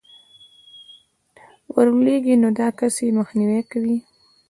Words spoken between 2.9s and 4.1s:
ئې مخنيوى كوي